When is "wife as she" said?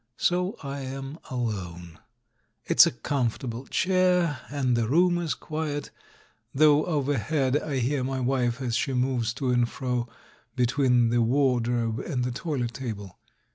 8.19-8.93